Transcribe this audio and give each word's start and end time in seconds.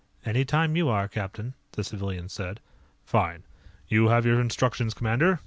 "Anytime 0.25 0.75
you 0.75 0.89
are, 0.89 1.07
captain," 1.07 1.53
the 1.73 1.83
civilian 1.83 2.27
said. 2.27 2.59
"Fine. 3.05 3.43
You 3.87 4.07
have 4.07 4.25
your 4.25 4.41
instructions, 4.41 4.95
commander. 4.95 5.39